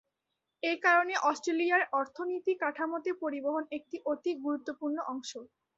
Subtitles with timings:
[0.63, 5.31] এ কারণে অস্ট্রেলিয়ার অর্থনীতি কাঠামোতে পরিবহন একটি অতি গুরুত্বপূর্ণ অংশ।